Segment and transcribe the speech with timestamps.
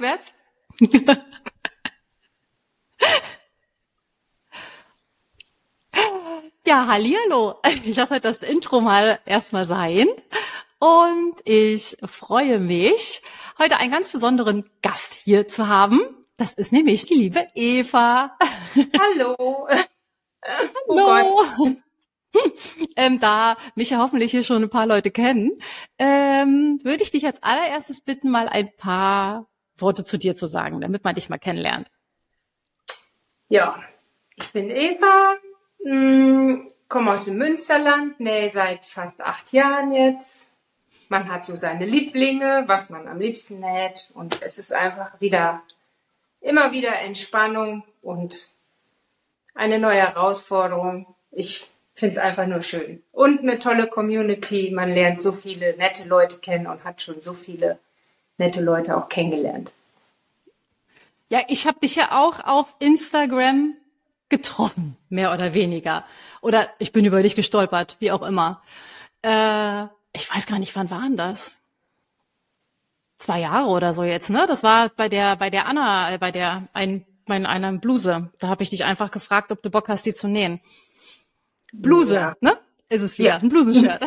[0.00, 0.32] rückwärts.
[6.66, 7.60] ja, hallihallo.
[7.84, 10.08] Ich lasse heute das Intro mal erstmal sein.
[10.78, 13.20] Und ich freue mich,
[13.58, 16.00] heute einen ganz besonderen Gast hier zu haben.
[16.38, 18.38] Das ist nämlich die liebe Eva.
[18.98, 19.68] Hallo.
[20.88, 21.76] Oh Hallo.
[22.96, 25.58] ähm, da mich ja hoffentlich hier schon ein paar Leute kennen,
[25.98, 29.49] ähm, würde ich dich als allererstes bitten, mal ein paar
[29.80, 31.88] Worte zu dir zu sagen, damit man dich mal kennenlernt.
[33.48, 33.82] Ja,
[34.36, 35.36] ich bin Eva,
[35.84, 40.50] hm, komme aus dem Münsterland, nähe seit fast acht Jahren jetzt.
[41.08, 45.62] Man hat so seine Lieblinge, was man am liebsten näht und es ist einfach wieder,
[46.40, 48.48] immer wieder Entspannung und
[49.54, 51.06] eine neue Herausforderung.
[51.32, 53.02] Ich finde es einfach nur schön.
[53.12, 54.70] Und eine tolle Community.
[54.72, 57.78] Man lernt so viele nette Leute kennen und hat schon so viele
[58.40, 59.72] nette Leute auch kennengelernt.
[61.28, 63.76] Ja, ich habe dich ja auch auf Instagram
[64.28, 66.04] getroffen, mehr oder weniger.
[66.40, 68.60] Oder ich bin über dich gestolpert, wie auch immer.
[69.22, 71.56] Äh, ich weiß gar nicht, wann waren das?
[73.16, 74.46] Zwei Jahre oder so jetzt, ne?
[74.48, 78.32] Das war bei der, bei der Anna, äh, bei der ein, mein, einer Bluse.
[78.40, 80.60] Da habe ich dich einfach gefragt, ob du Bock hast, die zu nähen.
[81.72, 82.36] Bluse, ja.
[82.40, 82.58] ne?
[82.88, 83.30] Ist es wieder.
[83.30, 83.36] Ja.
[83.36, 84.02] Ein Blusenshirt.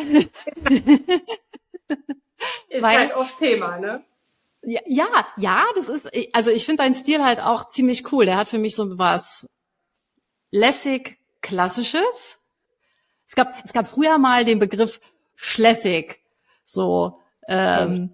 [2.68, 4.04] ist Weil, halt oft Thema, ne?
[4.66, 8.26] Ja, ja, ja, das ist, also ich finde deinen Stil halt auch ziemlich cool.
[8.26, 9.48] Der hat für mich so was
[10.50, 12.38] lässig Klassisches.
[13.26, 15.00] Es gab, es gab früher mal den Begriff
[15.36, 16.20] Schlässig.
[16.64, 18.10] So, ähm,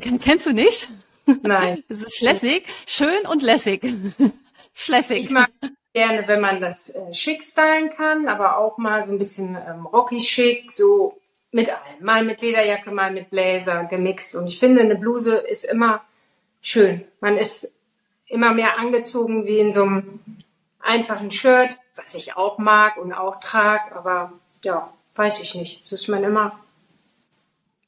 [0.00, 0.90] kennst du nicht?
[1.42, 1.82] Nein.
[1.88, 3.82] Es ist schlässig, schön und lässig.
[4.72, 5.18] Schlässig.
[5.18, 5.50] Ich mag
[5.92, 9.86] gerne, wenn man das äh, schick stylen kann, aber auch mal so ein bisschen ähm,
[9.86, 11.19] rocky schick, so
[11.52, 12.02] mit allem.
[12.04, 14.36] Mal mit Lederjacke, mal mit Bläser gemixt.
[14.36, 16.02] Und ich finde, eine Bluse ist immer
[16.60, 17.04] schön.
[17.20, 17.72] Man ist
[18.26, 20.20] immer mehr angezogen wie in so einem
[20.80, 23.94] einfachen Shirt, was ich auch mag und auch trage.
[23.94, 24.32] Aber
[24.64, 25.84] ja, weiß ich nicht.
[25.86, 26.58] So ist man immer,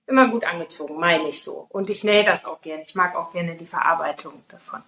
[0.06, 1.66] immer gut angezogen, meine ich so.
[1.68, 2.82] Und ich nähe das auch gerne.
[2.82, 4.82] Ich mag auch gerne die Verarbeitung davon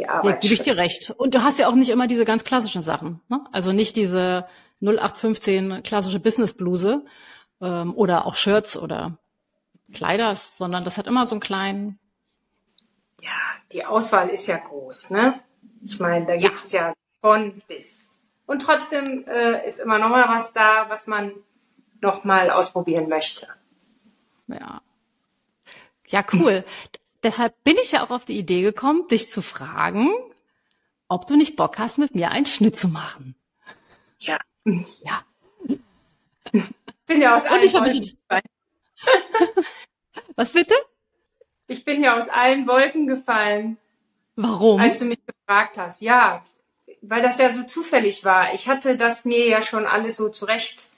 [0.00, 0.34] die Arbeit.
[0.34, 1.10] Ja, gebe ich dir recht.
[1.16, 3.20] Und du hast ja auch nicht immer diese ganz klassischen Sachen.
[3.28, 3.40] Ne?
[3.52, 4.46] Also nicht diese
[4.82, 7.04] 0815 klassische Business-Bluse
[7.60, 9.18] ähm, oder auch Shirts oder
[9.92, 11.98] Kleiders, sondern das hat immer so einen kleinen.
[13.20, 13.30] Ja,
[13.72, 15.40] die Auswahl ist ja groß, ne?
[15.82, 18.06] Ich meine, da gibt es ja von bis.
[18.46, 21.32] Und trotzdem äh, ist immer noch mal was da, was man
[22.00, 23.48] noch mal ausprobieren möchte.
[24.48, 24.80] Ja.
[26.06, 26.64] Ja, cool.
[27.22, 30.08] Deshalb bin ich ja auch auf die Idee gekommen, dich zu fragen,
[31.08, 33.34] ob du nicht Bock hast, mit mir einen Schnitt zu machen.
[34.20, 34.38] Ja.
[35.04, 35.24] Ja.
[37.06, 38.42] bin ja aus allen ich Wolken gefallen.
[40.36, 40.74] Was bitte?
[41.66, 43.78] Ich bin ja aus allen Wolken gefallen.
[44.36, 44.80] Warum?
[44.80, 46.00] Als du mich gefragt hast.
[46.00, 46.44] Ja,
[47.02, 48.54] weil das ja so zufällig war.
[48.54, 50.88] Ich hatte das mir ja schon alles so zurecht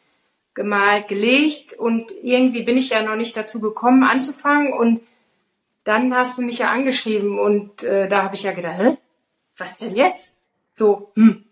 [0.55, 5.00] gemalt, gelegt und irgendwie bin ich ja noch nicht dazu gekommen anzufangen und
[5.84, 8.97] dann hast du mich ja angeschrieben und äh, da habe ich ja gedacht, Hä?
[9.56, 10.34] was denn jetzt?
[10.72, 11.44] So, hm.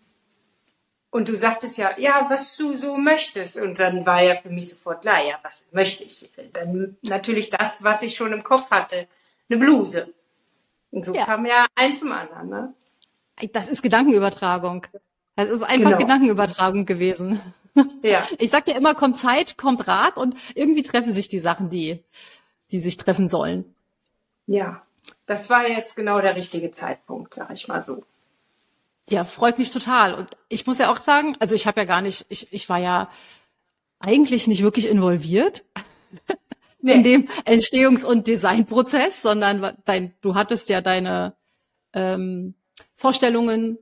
[1.11, 3.57] Und du sagtest ja, ja, was du so möchtest.
[3.57, 6.29] Und dann war ja für mich sofort klar, ja, was möchte ich?
[6.53, 9.07] Dann natürlich das, was ich schon im Kopf hatte,
[9.49, 10.13] eine Bluse.
[10.89, 11.25] Und so ja.
[11.25, 12.49] kam ja eins zum anderen.
[12.49, 12.73] Ne?
[13.51, 14.87] Das ist Gedankenübertragung.
[15.35, 15.97] Das ist einfach genau.
[15.97, 17.41] Gedankenübertragung gewesen.
[18.01, 18.27] Ja.
[18.37, 22.03] Ich sag dir immer, kommt Zeit, kommt Rat und irgendwie treffen sich die Sachen, die,
[22.71, 23.63] die sich treffen sollen.
[24.45, 24.81] Ja,
[25.25, 28.03] das war jetzt genau der richtige Zeitpunkt, sag ich mal so.
[29.09, 30.13] Ja, freut mich total.
[30.13, 32.77] Und ich muss ja auch sagen, also ich habe ja gar nicht, ich, ich war
[32.77, 33.09] ja
[33.99, 35.63] eigentlich nicht wirklich involviert
[36.81, 36.93] nee.
[36.93, 41.35] in dem Entstehungs- und Designprozess, sondern dein, du hattest ja deine
[41.93, 42.55] ähm,
[42.95, 43.77] Vorstellungen,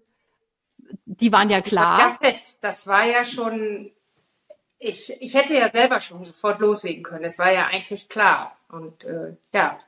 [1.06, 2.00] die waren ja klar.
[2.00, 2.64] Ja, fest.
[2.64, 3.92] Das war ja schon,
[4.80, 7.26] ich, ich hätte ja selber schon sofort loslegen können.
[7.26, 8.58] Es war ja eigentlich klar.
[8.70, 9.80] Und äh, ja,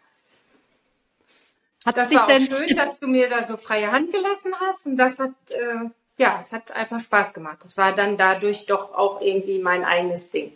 [1.85, 4.85] hat das war denn, auch schön, dass du mir da so freie Hand gelassen hast
[4.85, 7.57] und das hat, äh, ja, es hat einfach Spaß gemacht.
[7.63, 10.51] Das war dann dadurch doch auch irgendwie mein eigenes Ding.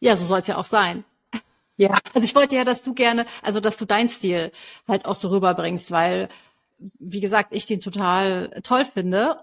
[0.00, 1.04] Ja, so soll es ja auch sein.
[1.76, 1.98] Ja.
[2.14, 4.52] Also ich wollte ja, dass du gerne, also dass du deinen Stil
[4.88, 6.28] halt auch so rüberbringst, weil,
[6.98, 9.40] wie gesagt, ich den total toll finde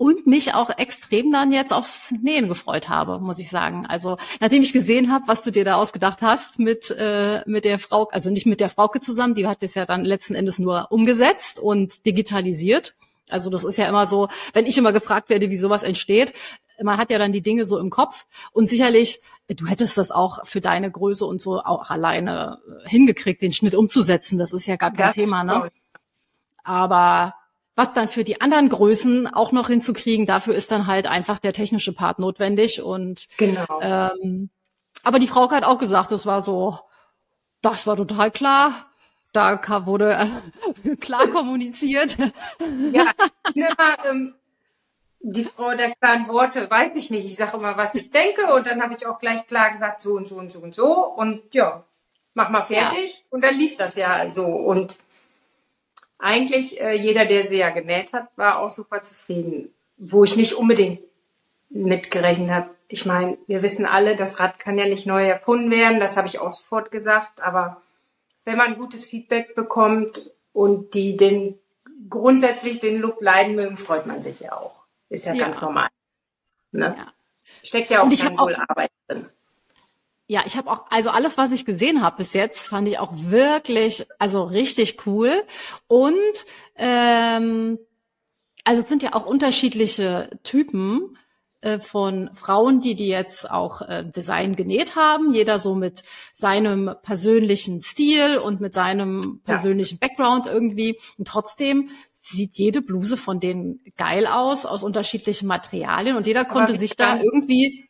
[0.00, 3.84] und mich auch extrem dann jetzt aufs Nähen gefreut habe, muss ich sagen.
[3.84, 7.78] Also nachdem ich gesehen habe, was du dir da ausgedacht hast mit äh, mit der
[7.78, 10.90] Frau, also nicht mit der Frauke zusammen, die hat das ja dann letzten Endes nur
[10.90, 12.94] umgesetzt und digitalisiert.
[13.28, 16.32] Also das ist ja immer so, wenn ich immer gefragt werde, wie sowas entsteht,
[16.82, 20.46] man hat ja dann die Dinge so im Kopf und sicherlich, du hättest das auch
[20.46, 24.38] für deine Größe und so auch alleine äh, hingekriegt, den Schnitt umzusetzen.
[24.38, 25.70] Das ist ja gar kein Das Thema, ne?
[26.64, 27.34] Aber
[27.76, 31.52] was dann für die anderen Größen auch noch hinzukriegen, dafür ist dann halt einfach der
[31.52, 32.82] technische Part notwendig.
[32.82, 33.66] Und Genau.
[33.80, 34.50] ähm,
[35.02, 36.78] aber die Frau hat auch gesagt, das war so,
[37.62, 38.72] das war total klar.
[39.32, 40.28] Da wurde
[40.84, 42.16] äh, klar kommuniziert.
[42.92, 43.12] Ja,
[43.54, 44.34] immer ähm,
[45.20, 47.26] die Frau der klaren Worte, weiß ich nicht.
[47.26, 50.14] Ich sage immer, was ich denke und dann habe ich auch gleich klar gesagt, so
[50.14, 51.04] und so und so und so.
[51.06, 51.84] Und ja,
[52.34, 53.24] mach mal fertig.
[53.30, 54.46] Und dann lief das ja so.
[54.46, 54.98] Und
[56.20, 59.72] eigentlich äh, jeder, der sie ja genäht hat, war auch super zufrieden.
[59.96, 61.00] Wo ich nicht unbedingt
[61.68, 62.70] mitgerechnet habe.
[62.88, 66.00] Ich meine, wir wissen alle, das Rad kann ja nicht neu erfunden werden.
[66.00, 67.42] Das habe ich auch sofort gesagt.
[67.42, 67.80] Aber
[68.44, 71.58] wenn man gutes Feedback bekommt und die den
[72.08, 74.80] grundsätzlich den Look leiden mögen, freut man sich ja auch.
[75.08, 75.44] Ist ja, Ja.
[75.44, 75.88] ganz normal.
[76.72, 76.94] Ne?
[76.98, 77.12] Ja.
[77.62, 79.26] Steckt ja auch Und ich dann hab auch- wohl Arbeit drin.
[80.30, 83.10] Ja, ich habe auch, also alles, was ich gesehen habe bis jetzt, fand ich auch
[83.14, 85.42] wirklich, also richtig cool.
[85.88, 86.14] Und
[86.76, 87.80] ähm,
[88.62, 91.18] also es sind ja auch unterschiedliche Typen
[91.62, 95.34] äh, von Frauen, die die jetzt auch äh, Design genäht haben.
[95.34, 100.96] Jeder so mit seinem persönlichen Stil und mit seinem persönlichen Background irgendwie.
[101.18, 106.16] Und trotzdem sieht jede Bluse von denen geil aus, aus unterschiedlichen Materialien.
[106.16, 107.89] Und jeder konnte sich da irgendwie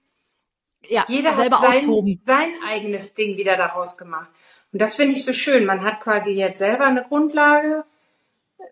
[0.90, 2.20] ja, Jeder selber hat sein, austoben.
[2.26, 4.28] sein eigenes Ding wieder daraus gemacht.
[4.72, 5.64] Und das finde ich so schön.
[5.64, 7.84] Man hat quasi jetzt selber eine Grundlage,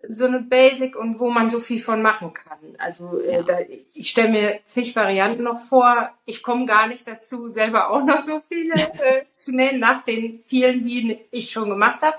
[0.07, 2.59] so eine Basic und wo man so viel von machen kann.
[2.77, 3.41] Also äh, Ja.
[3.43, 3.57] da,
[3.93, 6.11] ich stelle mir zig Varianten noch vor.
[6.25, 8.73] Ich komme gar nicht dazu, selber auch noch so viele
[9.03, 12.15] äh, zu nähen, nach den vielen, die ich schon gemacht habe.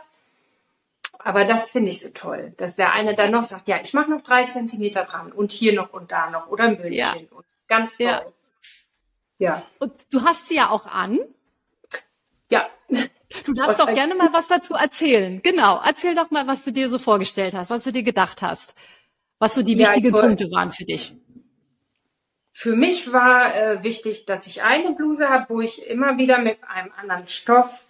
[1.23, 4.11] Aber das finde ich so toll, dass der eine dann noch sagt, ja, ich mache
[4.11, 6.97] noch drei Zentimeter dran und hier noch und da noch oder ein Bündchen.
[6.97, 7.12] Ja.
[7.37, 8.06] Und ganz toll.
[8.06, 8.23] Ja.
[9.41, 9.63] Ja.
[9.81, 11.19] Und du hast sie ja auch an.
[12.51, 12.69] Ja.
[13.47, 15.41] Du darfst Was ein- gerne mal was dazu erzählen.
[15.43, 15.81] Genau.
[15.85, 18.75] Erzähl doch mal, was du dir so vorgestellt hast, was du dir gedacht hast,
[19.39, 21.15] was so die Ja, ich wichtigen Punkte waren für dich.
[22.53, 26.59] Für mich war äh, wichtig, dass ich eine Bluse habe, wo ich immer wieder mit
[26.69, 27.85] einem anderen Stoff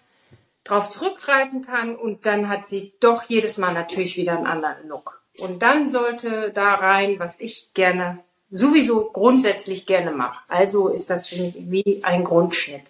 [0.62, 5.20] drauf zurückgreifen kann und dann hat sie doch jedes Mal natürlich wieder einen anderen Look.
[5.38, 10.40] Und dann sollte da rein, was ich gerne, sowieso grundsätzlich gerne mache.
[10.48, 12.82] Also ist das für mich wie ein Grundschnitt.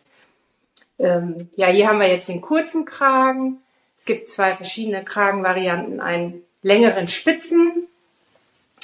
[0.98, 3.58] Ähm, ja, hier haben wir jetzt den kurzen Kragen.
[3.96, 7.86] Es gibt zwei verschiedene Kragenvarianten, einen längeren Spitzen,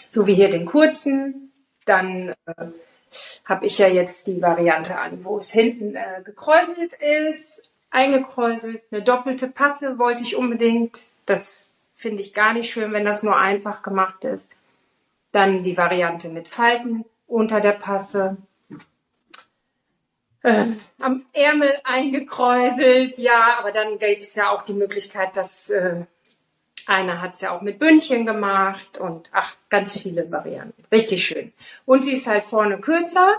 [0.09, 1.53] so wie hier den kurzen.
[1.85, 2.67] Dann äh,
[3.45, 6.95] habe ich ja jetzt die Variante an, wo es hinten äh, gekräuselt
[7.25, 8.83] ist, eingekräuselt.
[8.91, 11.07] Eine doppelte Passe wollte ich unbedingt.
[11.25, 14.49] Das finde ich gar nicht schön, wenn das nur einfach gemacht ist.
[15.37, 18.39] Dann die Variante mit Falten unter der Passe.
[20.43, 20.65] Äh,
[20.99, 26.07] am Ärmel eingekräuselt, ja, aber dann gibt es ja auch die Möglichkeit, dass äh,
[26.87, 30.83] einer hat es ja auch mit Bündchen gemacht und ach, ganz viele Varianten.
[30.91, 31.53] Richtig schön.
[31.85, 33.35] Und sie ist halt vorne kürzer.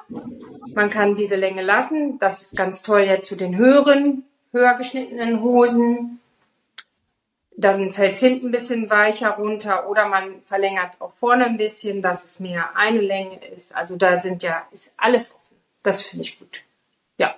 [0.75, 2.19] Man kann diese Länge lassen.
[2.19, 6.19] Das ist ganz toll jetzt zu den höheren, höher geschnittenen Hosen.
[7.59, 12.03] Dann fällt es hinten ein bisschen weicher runter oder man verlängert auch vorne ein bisschen,
[12.03, 13.75] dass es mehr eine Länge ist.
[13.75, 15.57] Also da sind ja, ist alles offen.
[15.81, 16.61] Das finde ich gut.
[17.17, 17.35] Ja.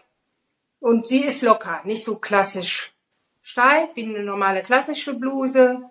[0.81, 2.93] Und sie ist locker, nicht so klassisch
[3.41, 5.89] steif wie eine normale klassische Bluse.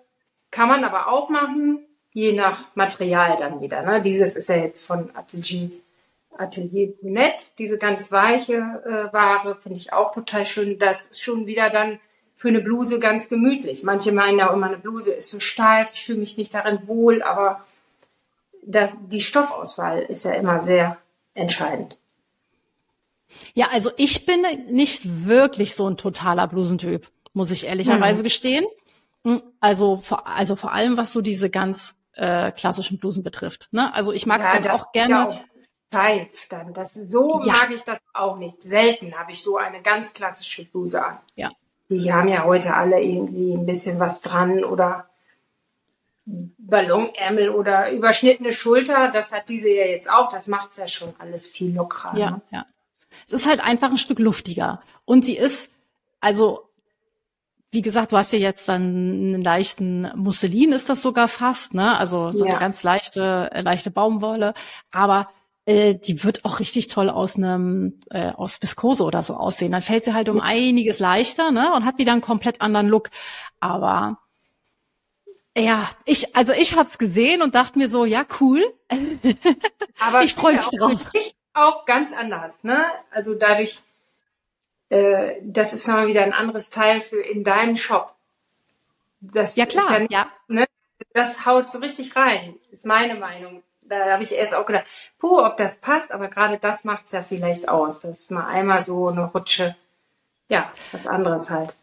[0.51, 3.81] Kann man aber auch machen, je nach Material dann wieder.
[3.81, 3.99] Ne?
[3.99, 5.71] Dieses ist ja jetzt von Atelier,
[6.37, 7.45] Atelier Brunette.
[7.57, 10.77] Diese ganz weiche äh, Ware finde ich auch total schön.
[10.77, 11.99] Das ist schon wieder dann
[12.39, 13.83] für eine Bluse ganz gemütlich.
[13.83, 17.21] Manche meinen ja immer, eine Bluse ist so steif, ich fühle mich nicht darin wohl,
[17.21, 17.65] aber
[18.65, 20.97] das, die Stoffauswahl ist ja immer sehr
[21.33, 21.97] entscheidend.
[23.55, 28.65] Ja, also ich bin nicht wirklich so ein totaler Blusentyp, muss ich ehrlicherweise gestehen.
[29.25, 33.67] Hm, Also vor, also vor allem, was so diese ganz äh, klassischen Blusen betrifft.
[33.71, 33.93] Ne?
[33.93, 35.13] Also ich mag es das auch gerne.
[35.13, 35.39] Ja auch
[35.89, 36.73] steif dann.
[36.73, 37.51] Das, so Ja.
[37.51, 38.63] mag ich das auch nicht.
[38.63, 41.17] Selten habe ich so eine ganz klassische Bluse an.
[41.35, 41.51] Ja.
[41.89, 45.09] Die haben ja heute alle irgendwie ein bisschen was dran oder
[46.25, 49.09] Ballonärmel oder überschnittene Schulter.
[49.11, 50.29] Das hat diese ja jetzt auch.
[50.29, 52.15] Das macht es ja schon alles viel lockerer.
[52.17, 52.41] Ja, ne?
[52.51, 52.65] ja.
[53.25, 54.81] Es ist halt einfach ein Stück luftiger.
[55.05, 55.71] Und sie ist,
[56.19, 56.69] also,
[57.71, 61.97] wie gesagt, du hast ja jetzt dann einen leichten Musselin, ist das sogar fast, ne?
[61.97, 62.51] Also so Ja.
[62.51, 64.53] eine ganz leichte, äh, leichte Baumwolle.
[64.91, 65.29] Aber
[65.69, 69.71] äh, die wird auch richtig toll aus einem, äh, aus Viskose oder so aussehen.
[69.71, 71.71] Dann fällt sie halt um einiges leichter, ne?
[71.75, 73.11] Und hat wieder einen komplett anderen Look.
[73.59, 74.17] Aber
[75.55, 78.63] ja, ich, also ich habe es gesehen und dachte mir so, ja, cool.
[79.99, 81.09] Aber Ich freu finde mich auch drauf.
[81.11, 82.85] Dich, auch ganz anders, ne?
[83.11, 83.79] Also dadurch,
[84.89, 88.15] äh, das ist mal wieder ein anderes Teil für in deinem Shop.
[89.21, 90.31] Das ja klar, ist ja, nicht, ja.
[90.47, 90.65] Ne?
[91.13, 93.61] Das haut so richtig rein, ist meine Meinung.
[93.89, 94.85] Da habe ich erst auch gedacht,
[95.17, 98.01] puh, ob das passt, aber gerade das macht's ja vielleicht aus.
[98.01, 99.75] Das ist mal einmal so eine Rutsche,
[100.47, 101.75] ja, was anderes halt.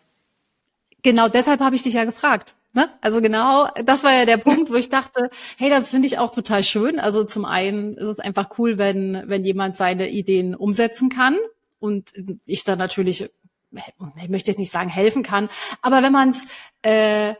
[1.02, 2.54] Genau deshalb habe ich dich ja gefragt.
[2.72, 2.90] Ne?
[3.00, 6.30] Also genau, das war ja der Punkt, wo ich dachte, hey, das finde ich auch
[6.30, 7.00] total schön.
[7.00, 11.38] Also zum einen ist es einfach cool, wenn, wenn jemand seine Ideen umsetzen kann
[11.78, 12.12] und
[12.44, 13.30] ich dann natürlich,
[13.72, 15.48] ich möchte jetzt nicht sagen, helfen kann,
[15.80, 16.46] aber wenn man es,
[16.82, 17.34] äh,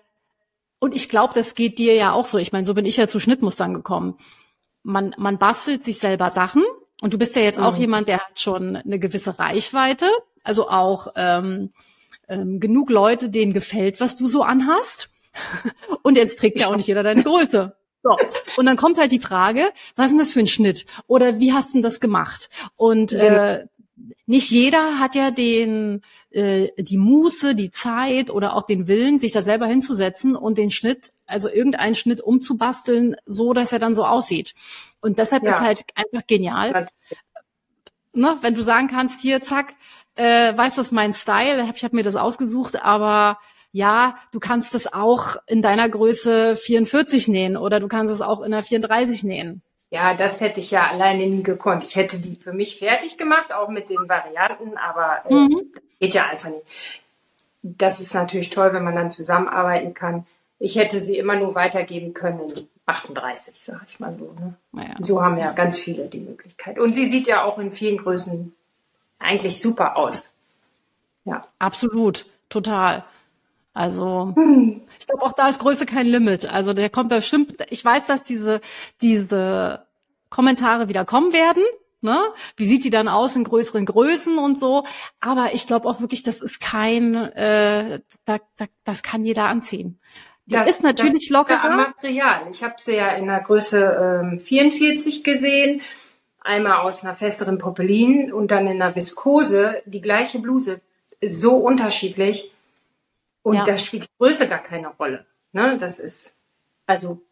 [0.78, 2.38] und ich glaube, das geht dir ja auch so.
[2.38, 4.16] Ich meine, so bin ich ja zu Schnittmustern gekommen.
[4.86, 6.62] Man, man bastelt sich selber Sachen
[7.00, 7.80] und du bist ja jetzt auch Mhm.
[7.80, 10.08] jemand, der hat schon eine gewisse Reichweite,
[10.44, 11.72] also auch ähm,
[12.28, 15.10] ähm, genug Leute, denen gefällt, was du so anhast.
[16.02, 17.76] Und jetzt trägt ja auch nicht jeder deine Größe.
[18.02, 18.16] So.
[18.56, 20.86] Und dann kommt halt die Frage, was ist denn das für ein Schnitt?
[21.08, 22.48] Oder wie hast du denn das gemacht?
[22.76, 23.66] Und äh,
[24.26, 29.32] nicht jeder hat ja den äh, die Muße, die Zeit oder auch den Willen, sich
[29.32, 34.04] da selber hinzusetzen und den Schnitt, also irgendeinen Schnitt umzubasteln, so dass er dann so
[34.04, 34.54] aussieht.
[35.00, 35.52] Und deshalb Ja.
[35.52, 36.88] ist halt einfach genial,
[38.12, 39.74] ne, wenn du sagen kannst, hier, zack,
[40.16, 43.38] äh, weißt du, das ist mein Style, ich habe mir das ausgesucht, aber
[43.72, 48.40] ja, du kannst es auch in deiner Größe 44 nähen oder du kannst es auch
[48.42, 49.62] in der 34 nähen.
[49.96, 51.82] Ja, das hätte ich ja alleine nie gekonnt.
[51.84, 55.62] Ich hätte die für mich fertig gemacht, auch mit den Varianten, aber äh, Mhm.
[55.74, 57.00] das geht ja einfach nicht.
[57.62, 60.26] Das ist natürlich toll, wenn man dann zusammenarbeiten kann.
[60.58, 64.34] Ich hätte sie immer nur weitergeben können in 38, sag ich mal so.
[64.38, 64.54] Ne?
[64.72, 64.94] Naja.
[65.00, 66.78] So haben ja ganz viele die Möglichkeit.
[66.78, 68.54] Und sie sieht ja auch in vielen Größen
[69.18, 70.34] eigentlich super aus.
[71.24, 71.42] Ja.
[71.58, 73.02] Absolut, total.
[73.72, 74.34] Also
[74.98, 76.44] ich glaube auch da ist Größe kein Limit.
[76.50, 77.54] Also der kommt bestimmt.
[77.70, 78.60] Ich weiß, dass diese
[79.02, 79.85] diese
[80.36, 81.64] Kommentare wieder kommen werden.
[82.02, 82.18] Ne?
[82.58, 84.84] Wie sieht die dann aus in größeren Größen und so?
[85.18, 89.98] Aber ich glaube auch wirklich, das ist kein, äh, da, da, das kann jeder anziehen.
[90.44, 91.76] Die Das ist natürlich das ja am lockerer.
[91.88, 92.40] Material.
[92.52, 95.80] Ich habe sie ja in der Größe ähm, 44 gesehen.
[96.42, 99.82] Einmal aus einer festeren Popelin und dann in einer Viskose.
[99.86, 100.80] Die gleiche Bluse.
[101.18, 102.52] Ist so unterschiedlich.
[103.42, 103.64] Und Ja.
[103.64, 105.24] da spielt die Größe gar keine Rolle.
[105.52, 105.76] Ne?
[105.78, 106.36] Das ist
[106.86, 107.22] also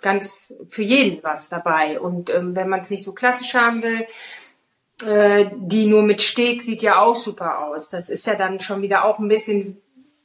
[0.00, 2.00] ganz für jeden was dabei.
[2.00, 4.06] Und ähm, wenn man es nicht so klassisch haben will,
[5.06, 7.90] äh, die nur mit Steg sieht ja auch super aus.
[7.90, 9.80] Das ist ja dann schon wieder auch ein bisschen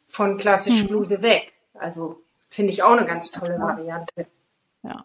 [0.07, 1.53] von klassischer Bluse weg.
[1.73, 4.27] Also finde ich auch eine ganz tolle Variante.
[4.83, 5.03] Ja.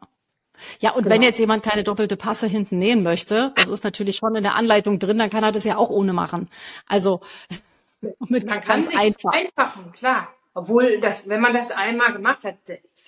[0.81, 1.27] Ja, und wenn Genau.
[1.27, 4.99] jetzt jemand keine doppelte Passe hinten nähen möchte, das ist natürlich schon in der Anleitung
[4.99, 6.49] drin, dann kann er das ja auch ohne machen.
[6.89, 7.21] Also
[8.29, 9.33] mit Man kann ganz sich einfach.
[9.33, 10.29] einfachen, klar.
[10.55, 12.57] Obwohl das, wenn man das einmal gemacht hat,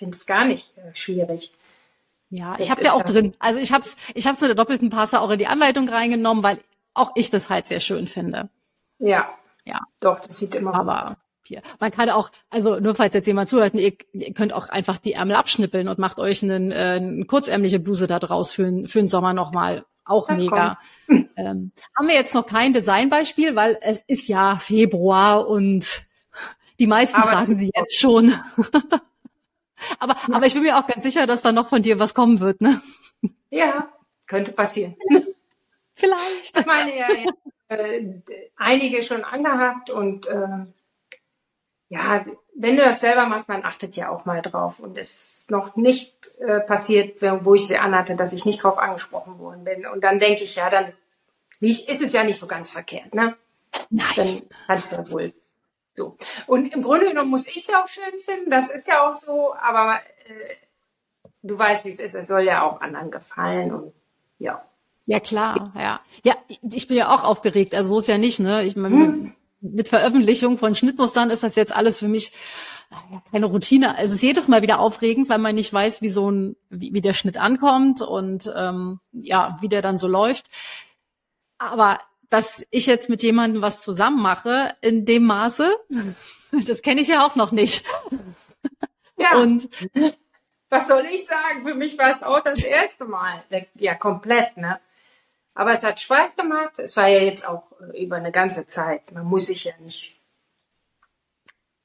[0.01, 1.53] finde es gar nicht äh, schwierig.
[2.29, 3.35] Ja, Das ich habe es ja auch drin.
[3.39, 6.43] Also ich habe es ich hab's mit der doppelten Passe auch in die Anleitung reingenommen,
[6.43, 6.59] weil
[6.93, 8.49] auch ich das halt sehr schön finde.
[8.99, 9.29] Ja,
[9.65, 11.15] Ja, doch, das sieht immer gut aber aus.
[11.45, 14.97] hier, man kann auch, also nur falls jetzt jemand zuhört, ihr, ihr könnt auch einfach
[14.97, 18.87] die Ärmel abschnippeln und macht euch einen, äh, eine kurzärmliche Bluse da draus für, den-
[18.87, 19.85] für den Sommer nochmal.
[20.05, 20.79] Auch Das mega.
[21.37, 26.03] Ähm, haben wir jetzt noch kein Designbeispiel, weil es ist ja Februar und
[26.79, 28.33] die meisten Aber tragen sie jetzt schon.
[29.99, 32.39] aber, aber ich bin mir auch ganz sicher, dass da noch von dir was kommen
[32.39, 32.81] wird, ne?
[33.49, 33.89] Ja,
[34.27, 34.95] könnte passieren.
[35.93, 36.57] Vielleicht.
[36.57, 37.07] Ich meine ja,
[37.67, 38.21] äh,
[38.57, 40.73] einige schon angehabt und ähm,
[41.91, 44.79] ja, wenn du das selber machst, man achtet ja auch mal drauf.
[44.79, 48.77] Und es ist noch nicht äh, passiert, wo ich sie anhatte, dass ich nicht drauf
[48.77, 49.85] angesprochen worden bin.
[49.85, 50.93] Und dann denke ich, ja, dann
[51.59, 53.35] ist es ja nicht so ganz verkehrt, ne?
[53.89, 54.07] Nein.
[54.15, 55.33] Dann kannst du ja wohl
[55.95, 56.17] so.
[56.47, 59.13] Und im Grunde genommen muss ich es ja auch schön finden, das ist ja auch
[59.13, 60.55] so, aber äh,
[61.41, 63.93] du weißt, wie es ist, es soll ja auch anderen gefallen und
[64.37, 64.63] ja.
[65.05, 65.99] Ja, klar, ja.
[66.23, 68.63] Ja, ich bin ja auch aufgeregt, also so ist ja nicht, ne?
[68.63, 69.35] Ich meine, Hm.
[69.59, 72.31] mit Veröffentlichung von Schnittmustern ist das jetzt alles für mich
[73.31, 73.97] keine Routine.
[73.97, 76.93] Also es ist jedes Mal wieder aufregend, weil man nicht weiß, wie so ein, wie,
[76.93, 80.47] wie der Schnitt ankommt und ähm, ja, wie der dann so läuft.
[81.57, 81.99] Aber
[82.31, 85.75] dass ich jetzt mit jemandem was zusammen mache, in dem Maße,
[86.65, 87.85] das kenne ich ja auch noch nicht.
[89.17, 89.69] Ja, Und
[90.69, 91.61] was soll ich sagen?
[91.61, 93.43] Für mich war es auch das erste Mal.
[93.75, 94.79] Ja, komplett, ne?
[95.53, 96.79] Aber es hat Spaß gemacht.
[96.79, 99.11] Es war ja jetzt auch äh, über eine ganze Zeit.
[99.11, 100.17] Man muss sich ja nicht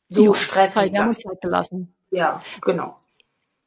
[0.07, 0.95] so Jo, stressen.
[0.95, 1.93] Zeit, gelassen.
[2.11, 2.97] Ja, genau.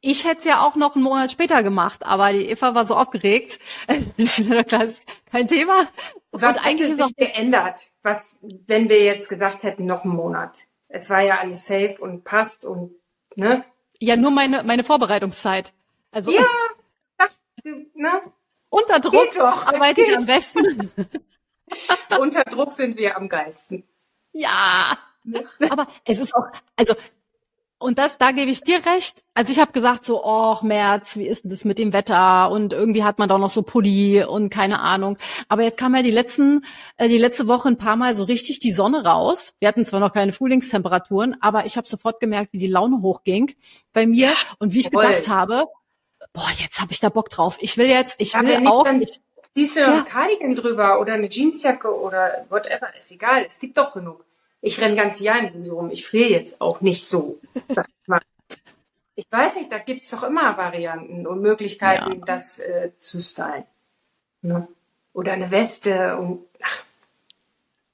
[0.02, 2.96] Ich hätte es ja auch noch einen Monat später gemacht, aber die Eva war so
[2.96, 3.58] aufgeregt.
[3.86, 5.88] Kein Thema.
[6.32, 7.90] Was Und eigentlich ist auch sich geändert?
[8.02, 10.56] Was, wenn wir jetzt gesagt hätten, noch einen Monat?
[10.88, 12.94] Es war ja alles safe und passt und,
[13.36, 13.64] ne?
[13.98, 15.72] ja nur meine meine Vorbereitungszeit.
[16.10, 16.42] Also Ja.
[17.62, 18.22] Du, ne?
[18.70, 20.90] Unter Druck doch, arbeite ich am besten.
[22.18, 23.84] Unter Druck sind wir am geilsten.
[24.32, 24.98] Ja.
[25.68, 26.94] Aber es ist auch, also,
[27.80, 29.24] und das, da gebe ich dir recht.
[29.34, 32.50] Also ich habe gesagt so, oh März, wie ist denn das mit dem Wetter?
[32.50, 35.16] Und irgendwie hat man doch noch so Pulli und keine Ahnung.
[35.48, 36.62] Aber jetzt kam ja die letzten,
[36.98, 39.54] äh, die letzte Woche ein paar Mal so richtig die Sonne raus.
[39.60, 43.54] Wir hatten zwar noch keine Frühlingstemperaturen, aber ich habe sofort gemerkt, wie die Laune hochging
[43.92, 45.04] bei mir und wie ich Voll.
[45.04, 45.64] gedacht habe,
[46.34, 47.56] boah, jetzt habe ich da Bock drauf.
[47.60, 48.84] Ich will jetzt, ich Ja, will auch.
[48.84, 49.20] dann Ich,
[49.56, 50.02] noch Ja.
[50.02, 53.44] Cardigan drüber oder eine Jeansjacke oder whatever, ist egal.
[53.46, 54.24] Es gibt doch genug.
[54.62, 55.90] Ich renn ganz Jahr in Bluse rum.
[55.90, 57.38] Ich friere jetzt auch nicht so.
[59.14, 62.24] ich weiß nicht, da gibt's doch immer Varianten und Möglichkeiten, Ja.
[62.26, 63.64] das äh, zu stylen.
[64.42, 64.68] Ne?
[65.12, 66.84] Oder eine Weste und ach,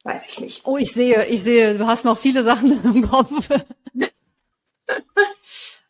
[0.05, 0.63] weiß ich nicht.
[0.67, 3.49] oh, ich sehe, ich sehe, du hast noch viele Sachen im Kopf.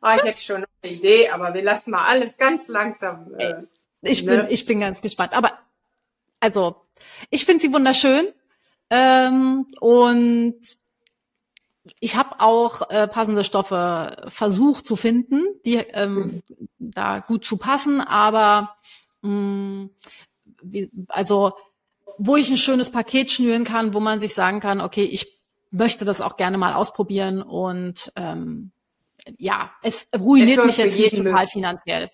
[0.01, 3.35] Ah, ich hätte schon eine Idee, aber wir lassen mal alles ganz langsam.
[3.39, 3.63] Äh,
[4.03, 4.43] Ich Ne?
[4.43, 5.33] bin, ich bin ganz gespannt.
[5.37, 5.59] Aber
[6.39, 6.77] also,
[7.31, 8.29] ich finde sie wunderschön.
[8.91, 10.61] Ähm, und
[12.01, 16.43] ich habe auch äh, passende Stoffe versucht zu finden, die ähm,
[16.79, 18.77] da gut zu passen, aber
[19.23, 19.89] mh,
[20.63, 21.53] wie, also
[22.19, 25.27] wo ich ein schönes Paket schnüren kann, wo man sich sagen kann, okay, ich
[25.71, 28.71] möchte das auch gerne mal ausprobieren und ähm,
[29.39, 32.11] ja, es ruiniert soll mich jetzt nicht total möglich- finanziell.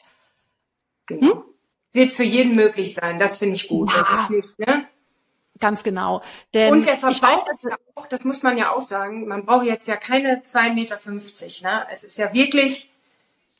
[1.06, 1.44] genau.
[1.94, 3.18] Wird für jeden möglich sein.
[3.18, 3.90] Das finde ich gut.
[3.90, 3.98] Ja.
[3.98, 4.88] Das ist nicht, ne?
[5.60, 6.22] Ganz genau.
[6.54, 9.28] Denn Und der ich weiß, Verbrauch ist ja auch, das muss man ja auch sagen,
[9.28, 10.98] man braucht jetzt ja keine 2,50 Meter.
[11.06, 11.86] Ne?
[11.92, 12.90] Es ist ja wirklich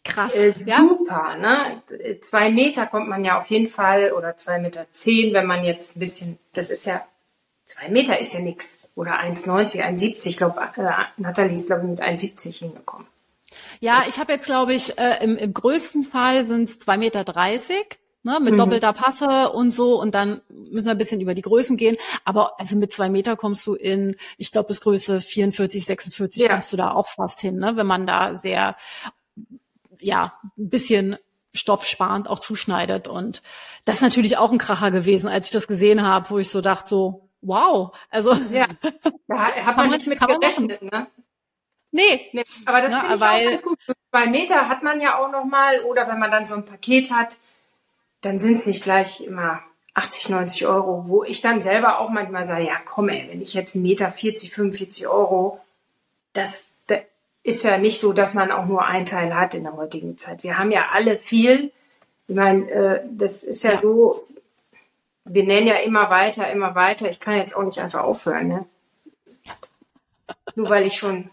[0.05, 0.35] krass.
[0.35, 0.79] äh, ja?
[0.79, 1.37] super.
[1.37, 1.83] Ne?
[2.21, 5.97] Zwei Meter kommt man ja auf jeden Fall oder 2,10 Meter, zehn, wenn man jetzt
[5.97, 7.05] ein bisschen, das ist ja,
[7.65, 8.79] zwei Meter ist ja nix.
[8.95, 10.27] Oder 1,90, 1,70.
[10.29, 13.07] Ich glaube, äh, Nathalie ist, glaube ich, mit 1,70 hingekommen.
[13.81, 17.25] ja, ich habe jetzt, glaube ich, äh, im, im größten Fall sind es 2,30 Meter,
[18.23, 18.45] ne, Mhm.
[18.45, 20.01] mit doppelter Passe und so.
[20.01, 21.97] Und dann müssen wir ein bisschen über die Größen gehen.
[22.25, 26.49] Aber also mit zwei Meter kommst du in, ich glaube, bis Größe 44, 46 Ja.
[26.55, 28.77] kommst du da auch fast hin, ne, wenn man da sehr,
[30.01, 31.17] ja, ein bisschen
[31.55, 33.09] stoffsparend auch zuschneidet.
[33.09, 33.43] Und
[33.85, 36.61] das ist natürlich auch ein Kracher gewesen, als ich das gesehen habe, wo ich so
[36.61, 37.95] dachte, so, wow.
[38.11, 38.67] Also, Ja,
[39.29, 40.81] da hat man nicht mit gerechnet.
[40.83, 41.07] Ne?
[41.91, 43.79] nee, Nee, aber das Ja, finde ich auch ganz gut.
[44.11, 45.81] Zwei Meter hat man ja auch noch mal.
[45.81, 47.37] Oder wenn man dann so ein Paket hat,
[48.23, 49.61] dann sind es nicht gleich immer
[49.95, 51.05] 80, 90 Euro.
[51.07, 54.11] Wo ich dann selber auch manchmal sage, ja komm ey, wenn ich jetzt einen Meter
[54.11, 55.61] 40, 45 Euro,
[56.33, 57.01] das, das
[57.43, 60.43] ist ja nicht so, dass man auch nur einen Teil hat in der heutigen Zeit.
[60.43, 61.71] Wir haben ja alle viel.
[62.29, 63.77] Ich meine, äh, das ist ja, Ja.
[63.77, 64.25] so,
[65.25, 67.11] wir nennen ja immer weiter, immer weiter.
[67.11, 68.67] Ich kann jetzt auch nicht einfach aufhören, ne?
[70.55, 71.31] Nur weil ich schon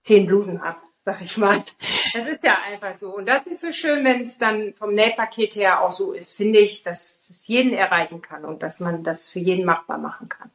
[0.00, 1.64] zehn Blusen habe, sag ich mal.
[2.12, 3.16] Das ist ja einfach so.
[3.16, 6.58] Und das ist so schön, wenn es dann vom Nähpaket her auch so ist, finde
[6.58, 10.50] ich, dass es jeden erreichen kann und dass man das für jeden machbar machen kann.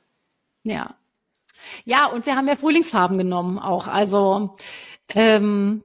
[0.63, 0.96] Ja.
[1.86, 3.88] Ja, und wir haben ja Frühlingsfarben genommen auch.
[3.88, 4.58] Also
[5.15, 5.84] ähm,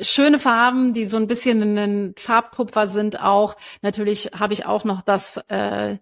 [0.00, 3.56] schöne Farben, die so ein bisschen ein Farbtupfer sind auch.
[3.82, 5.96] Natürlich habe ich auch noch das, äh,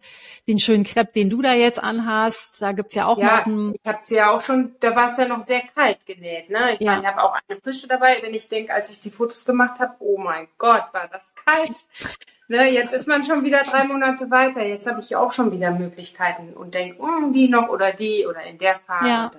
[0.46, 2.60] den schönen Crepe, den du da jetzt anhast.
[2.60, 5.10] Da gibt's ja auch Ja, noch ein, ich habe es ja auch schon, da war
[5.10, 6.50] es ja noch sehr kalt genäht.
[6.50, 6.74] Ne?
[6.74, 6.92] Ich Ja.
[6.92, 8.18] meine, ich habe auch eine frische dabei.
[8.22, 11.70] Wenn ich denke, als ich die Fotos gemacht habe, oh mein Gott, war das kalt.
[12.50, 14.64] Ne, jetzt ist man schon wieder drei Monate weiter.
[14.64, 18.42] Jetzt habe ich auch schon wieder Möglichkeiten und denke, hm, die noch oder die oder
[18.44, 19.06] in der Farbe.
[19.06, 19.30] Ja,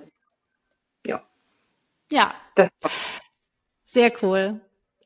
[2.10, 2.68] ja, das
[3.82, 4.60] sehr cool.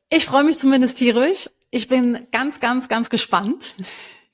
[0.09, 1.49] Ich freue mich zumindest tierisch.
[1.71, 3.73] Ich bin ganz, ganz, ganz gespannt,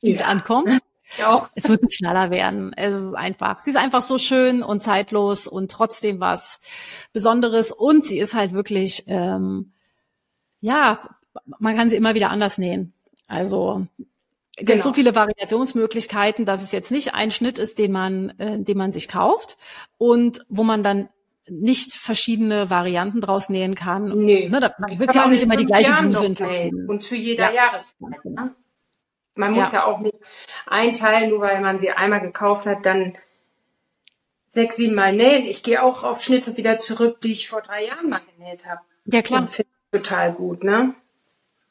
[0.02, 0.28] wie es Ja.
[0.28, 0.68] ankommt.
[1.18, 1.50] ich auch.
[1.56, 2.74] Es wird ein Knaller werden.
[2.74, 6.60] Es ist einfach, sie ist einfach so schön und zeitlos und trotzdem was
[7.14, 7.72] Besonderes.
[7.72, 9.72] Und sie ist halt wirklich, ähm,
[10.60, 11.00] ja,
[11.60, 12.94] man kann sie immer wieder anders nähen.
[13.28, 14.84] Also es gibt Genau.
[14.84, 18.92] so viele Variationsmöglichkeiten, dass es jetzt nicht ein Schnitt ist, den man, äh, den man
[18.92, 19.58] sich kauft
[19.98, 21.08] und wo man dann
[21.52, 24.06] nicht verschiedene Varianten draus nähen kann.
[24.06, 24.48] Nee.
[24.50, 26.90] Ne, da, man wird ja auch nicht immer die gleiche Bluse hinterlegen.
[26.90, 27.66] Und zu jeder Ja.
[27.66, 28.24] Jahreszeit.
[28.24, 28.56] Ne?
[29.36, 29.80] Man muss Ja.
[29.80, 29.86] ja.
[29.86, 30.16] auch nicht
[30.66, 33.18] ein Teil, nur weil man sie einmal gekauft hat, dann
[34.48, 35.46] sechs, sieben Mal nähen.
[35.46, 38.82] Ich gehe auch auf Schnitte wieder zurück, die ich vor drei Jahren mal genäht habe.
[39.06, 39.42] Ja, klar.
[39.42, 40.94] Und finde ich total gut, ne?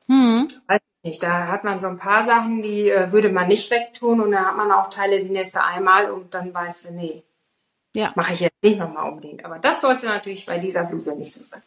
[0.09, 0.47] Hm.
[0.66, 1.23] Weiß ich nicht.
[1.23, 4.45] Da hat man so ein paar Sachen, die äh, würde man nicht wegtun und da
[4.47, 7.23] hat man auch Teile, die nächste einmal und dann weißt du, nee,
[7.94, 8.12] Ja.
[8.14, 9.44] mache ich jetzt nicht nochmal unbedingt.
[9.44, 11.62] Aber das sollte natürlich bei dieser Bluse nicht so sein.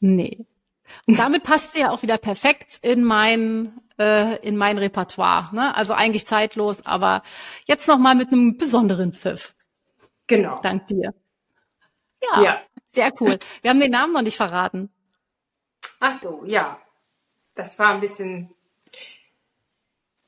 [0.00, 0.44] Nee.
[1.06, 5.54] Und damit passt sie ja auch wieder perfekt in mein, äh, in mein Repertoire.
[5.54, 5.74] Ne?
[5.74, 7.22] Also eigentlich zeitlos, aber
[7.66, 9.54] jetzt nochmal mit einem besonderen Pfiff.
[10.26, 10.60] Genau.
[10.60, 11.14] Dank dir.
[12.22, 12.62] Ja, Ja.
[12.92, 13.38] sehr cool.
[13.62, 14.90] Wir haben den Namen noch nicht verraten.
[16.00, 16.80] Ach so, ja.
[17.54, 18.50] Das war ein bisschen.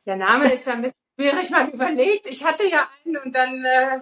[0.07, 2.27] Der Name ist ja ein bisschen schwierig, man überlegt.
[2.27, 4.01] Ich hatte ja einen und dann, äh,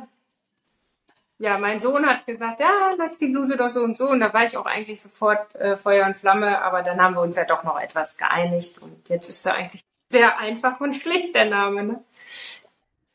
[1.38, 4.09] ja, mein Sohn hat gesagt, ja, lass die Bluse doch so und so.
[4.09, 7.20] Und da war ich auch eigentlich sofort äh, Feuer und Flamme, aber dann haben wir
[7.20, 8.79] uns ja doch noch etwas geeinigt.
[8.81, 11.85] Und jetzt ist er eigentlich sehr einfach und schlicht, der Name.
[11.85, 12.05] Ne?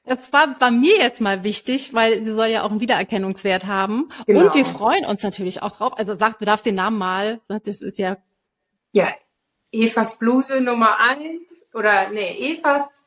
[0.06, 4.10] Das war bei mir jetzt mal wichtig, weil sie soll ja auch einen Wiedererkennungswert haben.
[4.28, 4.46] Genau.
[4.46, 5.94] Und wir freuen uns natürlich auch drauf.
[5.98, 8.18] Also sag, du darfst den Namen mal, das ist ja.
[8.92, 9.14] Ja,
[9.72, 13.06] Evas Bluse Nummer eins oder nee, Evas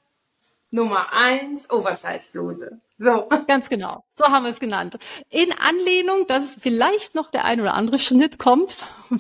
[0.70, 2.80] Nummer eins Oversize Bluse.
[2.96, 3.28] So.
[3.46, 4.04] Ganz genau.
[4.16, 4.98] So haben wir es genannt.
[5.28, 8.76] In Anlehnung, dass vielleicht noch der ein oder andere Schnitt kommt.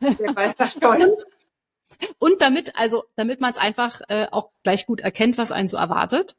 [0.00, 1.02] Wer weiß das schon.
[1.02, 1.26] Und,
[2.18, 5.76] und damit, also, damit man es einfach äh, auch gleich gut erkennt, was einen so
[5.76, 6.36] erwartet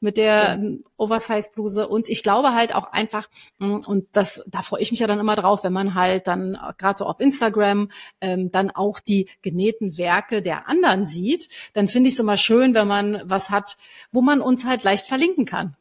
[0.00, 0.78] mit der ja.
[0.96, 1.88] Oversize-Bluse.
[1.88, 5.18] Und ich glaube halt auch einfach, mm, und das, da freue ich mich ja dann
[5.18, 9.96] immer drauf, wenn man halt dann gerade so auf Instagram ähm, dann auch die genähten
[9.96, 13.76] Werke der anderen sieht, dann finde ich es immer schön, wenn man was hat,
[14.12, 15.76] wo man uns halt leicht verlinken kann.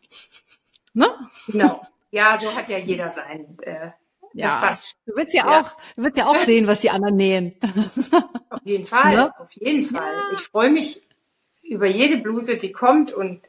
[0.93, 1.07] Ne?
[1.47, 1.81] Genau.
[2.11, 3.57] Ja, so hat ja jeder sein.
[3.61, 3.89] Äh,
[4.33, 7.55] ja, du willst ja, ja, auch, du willst ja auch sehen, was die anderen nähen.
[8.49, 9.39] Auf jeden Fall, ne?
[9.39, 10.13] auf jeden Fall.
[10.13, 10.29] Ja.
[10.33, 11.01] Ich freue mich
[11.61, 13.41] über jede Bluse, die kommt und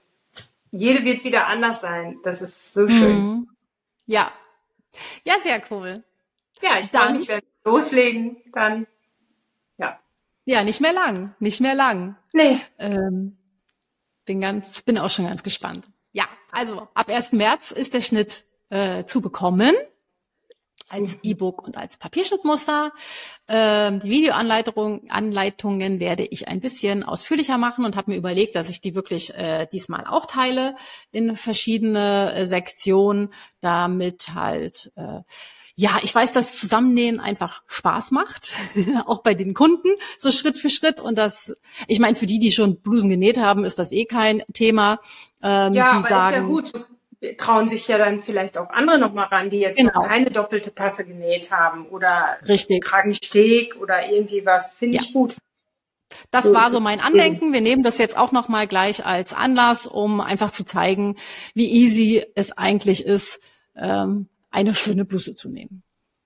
[0.71, 2.19] jede wird wieder anders sein.
[2.23, 3.19] Das ist so schön.
[3.19, 3.49] Mhm.
[4.07, 4.31] Ja.
[5.25, 5.95] Ja, sehr cool.
[6.63, 8.87] Ja, ich freue mich, wenn wir loslegen, dann,
[9.79, 9.99] ja.
[10.45, 12.17] Ja, nicht mehr lang, nicht mehr lang.
[12.33, 12.61] Nee.
[12.79, 13.37] Ähm,
[14.25, 15.87] bin ganz, bin auch schon ganz gespannt.
[16.13, 17.33] Ja, also ab 1.
[17.33, 19.75] März ist der Schnitt äh, zu bekommen
[20.89, 21.21] als mhm.
[21.23, 22.93] E-Book und als Papierschnittmuster.
[23.49, 28.69] Ähm, die Videoanleitungen Anleitungen werde ich ein bisschen ausführlicher machen und habe mir überlegt, dass
[28.69, 30.77] ich die wirklich äh, diesmal auch teile
[31.11, 35.21] in verschiedene äh, Sektionen, damit halt äh,
[35.77, 38.53] ja, ich weiß, dass Zusammennähen einfach Spaß macht,
[39.07, 41.01] auch bei den Kunden, so Schritt für Schritt.
[41.01, 41.57] Und das,
[41.89, 45.01] ich meine, für die, die schon Blusen genäht haben, ist das eh kein Thema.
[45.43, 46.87] Ähm, ja, die aber sagen, ist ja gut
[47.37, 49.93] trauen sich ja dann vielleicht auch andere nochmal ran, die jetzt genau.
[49.95, 52.85] noch keine doppelte Passe genäht haben oder Richtig.
[52.85, 54.75] Kragensteg oder irgendwie was.
[54.75, 55.03] Finde ja.
[55.03, 55.37] ich gut.
[56.31, 57.53] Das war so mein Andenken.
[57.53, 61.17] Wir nehmen das jetzt auch nochmal gleich als Anlass, um einfach zu zeigen,
[61.55, 63.41] wie easy es eigentlich ist,
[63.77, 65.83] ähm, eine schöne Bluse zu nehmen.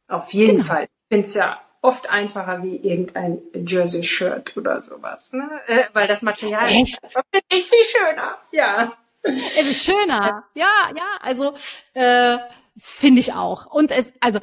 [0.09, 0.65] Auf jeden genau.
[0.65, 0.85] Fall.
[0.85, 5.49] Ich finde es ja oft einfacher wie irgendein Jersey-Shirt oder sowas, ne?
[5.67, 6.99] Äh, weil das Material Echt?
[7.53, 8.39] ist viel schöner.
[8.53, 8.93] Ja.
[9.23, 10.45] Es ist schöner.
[10.55, 11.55] Ja, ja, also
[11.95, 12.39] äh,
[12.79, 13.67] finde ich auch.
[13.67, 14.41] Und es, also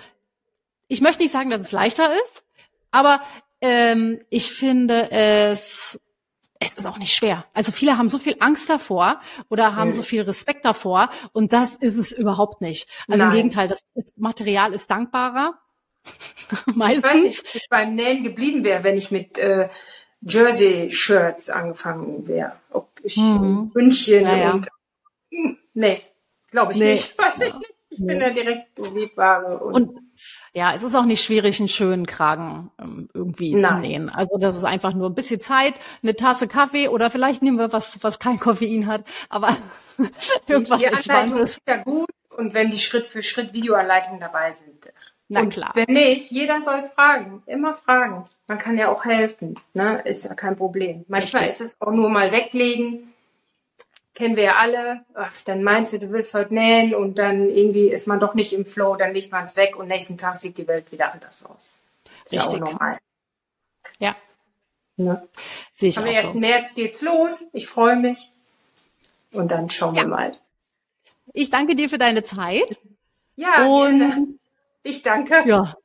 [0.88, 2.44] ich möchte nicht sagen, dass es leichter ist,
[2.92, 3.22] aber
[3.62, 6.00] ähm, ich finde es
[6.60, 7.46] es ist auch nicht schwer.
[7.54, 9.94] Also viele haben so viel Angst davor oder haben mhm.
[9.94, 12.90] so viel Respekt davor und das ist es überhaupt nicht.
[13.08, 13.32] Also Nein.
[13.32, 15.60] im Gegenteil, das, das Material ist dankbarer.
[16.76, 16.98] Meistens.
[16.98, 19.70] Ich weiß nicht, ob ich beim Nähen geblieben wäre, wenn ich mit äh,
[20.22, 22.54] Jersey-Shirts angefangen wäre.
[22.72, 23.70] Ob ich mhm.
[23.72, 24.52] Bündchen ja, ja.
[24.54, 24.68] und
[25.32, 26.02] hm, nee,
[26.52, 26.92] glaube ich nee.
[26.92, 27.18] nicht.
[27.18, 27.72] Weiß ich nicht.
[27.90, 28.08] Ich nee.
[28.08, 29.58] bin ja direkt Liebware.
[29.60, 30.00] Und, und
[30.54, 33.66] ja, es ist auch nicht schwierig, einen schönen Kragen ähm, irgendwie Nein.
[33.66, 34.10] zu nähen.
[34.10, 37.72] Also das ist einfach nur ein bisschen Zeit, eine Tasse Kaffee oder vielleicht nehmen wir
[37.72, 39.56] was, was kein Koffein hat, aber
[40.48, 41.50] irgendwas die Entspanntes.
[41.58, 44.92] ist ja gut und wenn die Schritt für Schritt Videoanleitungen dabei sind.
[45.28, 45.72] Na und klar.
[45.74, 47.42] Wenn nicht, jeder soll fragen.
[47.46, 48.26] Immer fragen.
[48.48, 49.60] Man kann ja auch helfen.
[49.74, 50.02] Ne?
[50.06, 51.04] Ist ja kein Problem.
[51.08, 51.62] Manchmal Richtig.
[51.62, 53.12] ist es auch nur mal weglegen
[54.16, 57.90] kennen wir ja alle, ach, dann meinst du, du willst heute nähen und dann irgendwie
[57.90, 60.58] ist man doch nicht im Flow, dann legt man es weg und nächsten Tag sieht
[60.58, 61.72] die Welt wieder anders aus.
[62.24, 62.60] Ist Richtig.
[62.60, 62.98] ja auch normal.
[64.00, 64.16] Ja.
[64.98, 65.28] Ne?
[65.74, 66.32] Sehe ich Am 1.
[66.32, 66.40] So.
[66.40, 67.48] März geht's los.
[67.52, 68.32] Ich freue mich.
[69.34, 70.04] Und dann schauen ja.
[70.04, 70.32] wir mal.
[71.34, 72.80] Ich danke dir für deine Zeit.
[73.36, 74.28] Ja, und gerne.
[74.86, 75.44] Ich danke.
[75.46, 75.76] Ja.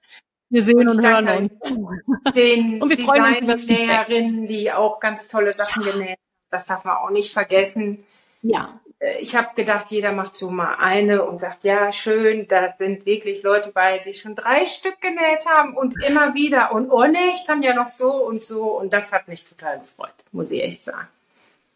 [0.48, 2.34] Wir sehen und, und hören uns.
[2.34, 5.92] Den und wir Design-Näherinnen, die auch ganz tolle Sachen ja.
[5.92, 6.18] genäht
[6.50, 8.04] das darf man auch nicht vergessen.
[8.42, 8.80] Ja.
[8.98, 13.06] Äh, ich habe gedacht, jeder macht so mal eine und sagt, ja, schön, da sind
[13.06, 17.18] wirklich Leute bei, die schon drei Stück genäht haben und immer wieder und oh nee,
[17.34, 20.62] ich kann ja noch so und so und das hat mich total gefreut, muss ich
[20.62, 21.08] echt sagen.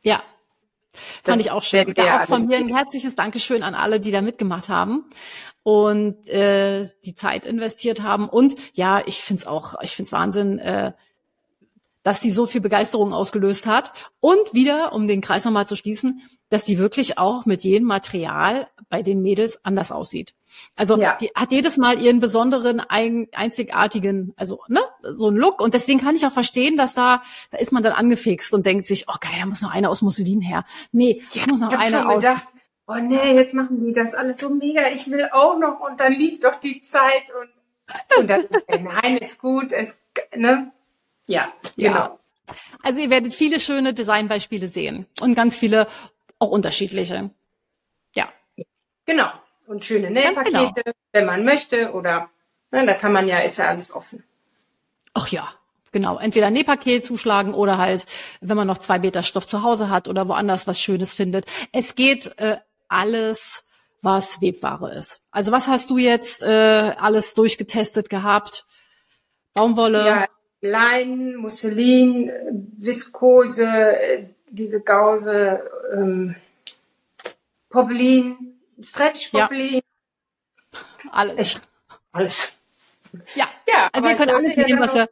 [0.02, 0.22] Ja.
[1.22, 1.92] Fand das ich auch schön.
[1.94, 5.04] Da auch von mir ein herzliches Dankeschön an alle, die da mitgemacht haben
[5.62, 8.28] und äh, die Zeit investiert haben.
[8.28, 10.92] Und ja, ich find's auch, ich find's Wahnsinn, äh,
[12.04, 13.92] dass die so viel Begeisterung ausgelöst hat.
[14.20, 18.68] Und wieder, um den Kreis nochmal zu schließen, dass die wirklich auch mit jedem Material
[18.88, 20.34] bei den Mädels anders aussieht.
[20.76, 21.16] Also ja.
[21.20, 25.60] die hat jedes Mal ihren besonderen, ein, einzigartigen, also ne, so ein Look.
[25.60, 28.86] Und deswegen kann ich auch verstehen, dass da, da ist man dann angefixt und denkt
[28.86, 30.64] sich, oh geil, da muss noch einer aus Musselin her.
[30.92, 32.22] Nee, ja, muss noch einer aus.
[32.22, 32.46] Gedacht,
[32.86, 35.80] oh nee, jetzt machen die das alles so mega, ich will auch noch.
[35.80, 38.44] Und dann lief doch die Zeit und, und dann,
[38.84, 39.98] nein, ist gut, es,
[40.36, 40.70] ne,
[41.26, 41.94] ja, genau.
[41.94, 42.18] Ja.
[42.82, 45.86] Also ihr werdet viele schöne Designbeispiele sehen und ganz viele
[46.38, 47.30] auch unterschiedliche.
[48.14, 48.28] Ja.
[49.06, 49.30] Genau.
[49.66, 50.20] Und schöne genau.
[50.20, 52.28] Nähpakete, wenn man möchte oder
[52.70, 54.22] ne, da kann man ja, ist ja alles offen.
[55.14, 55.48] Ach ja,
[55.92, 56.18] genau.
[56.18, 58.04] Entweder ein Nähpaket zuschlagen oder halt,
[58.42, 61.46] wenn man noch zwei Meter Stoff zu Hause hat oder woanders was Schönes findet.
[61.72, 62.58] Es geht äh,
[62.88, 63.64] alles,
[64.02, 65.22] was Webware ist.
[65.30, 68.66] Also was hast du jetzt äh, alles durchgetestet gehabt?
[69.54, 70.06] Baumwolle?
[70.06, 70.26] Ja,
[70.64, 72.32] Leinen, Musselin,
[72.78, 76.36] Viskose, äh, diese Gause, ähm,
[77.68, 79.46] Poplin, Stretch Ja.
[79.46, 79.80] Poplin,
[81.10, 81.60] alles.
[82.12, 82.56] alles.
[83.34, 83.48] Ja.
[83.68, 85.08] Ja, Also ihr könnt es alles ja nehmen, was ihr,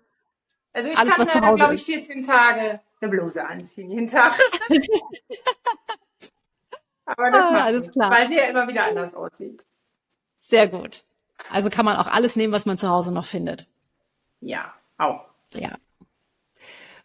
[0.73, 2.07] Also ich alles, kann was da, glaube ich, ist.
[2.07, 4.33] 14 Tage eine Bluse anziehen, jeden Tag.
[7.05, 8.11] Aber das Ah, macht alles klar.
[8.11, 9.65] weil sie ja immer wieder anders aussieht.
[10.39, 11.05] sehr gut.
[11.51, 13.67] Also kann man auch alles nehmen, was man zu Hause noch findet.
[14.41, 15.25] Ja, auch.
[15.55, 15.77] Ja.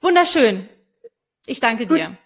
[0.02, 0.70] Wunderschön.
[1.46, 1.98] Ich danke Gut.
[1.98, 2.18] dir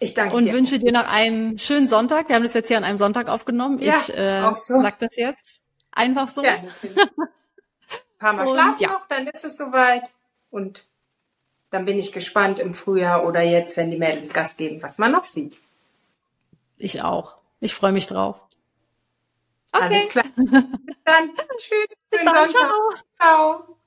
[0.00, 0.52] Ich danke und dir.
[0.52, 2.28] wünsche dir noch einen schönen Sonntag.
[2.28, 3.78] Wir haben das jetzt hier an einem Sonntag aufgenommen.
[3.78, 4.80] Ja, ich äh, so.
[4.80, 5.60] sag das jetzt
[5.92, 6.42] einfach so.
[6.42, 6.56] Ja.
[6.56, 6.66] Ein
[8.18, 8.88] paar Mal Und schlafen ja.
[8.92, 10.10] noch, dann ist es soweit.
[10.50, 10.84] Und
[11.70, 15.12] dann bin ich gespannt im Frühjahr oder jetzt, wenn die Mädels Gas geben, was man
[15.12, 15.60] noch sieht.
[16.76, 17.36] Ich auch.
[17.60, 18.36] Ich freue mich drauf.
[19.72, 20.24] Alles klar.
[20.36, 21.30] Bis dann.
[21.58, 21.96] Tschüss.
[22.10, 22.48] Bis dann.
[22.48, 22.50] Sonntag.
[22.50, 22.90] Ciao.
[23.16, 23.77] Ciao.